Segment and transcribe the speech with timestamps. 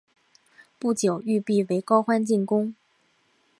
[0.79, 2.73] 不久玉壁为高欢进攻。